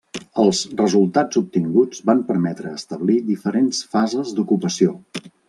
Els 0.43 0.59
resultats 0.77 1.39
obtinguts 1.41 2.01
van 2.11 2.23
permetre 2.31 2.73
establir 2.79 3.19
diferents 3.29 3.83
fases 3.93 4.35
d'ocupació. 4.41 4.99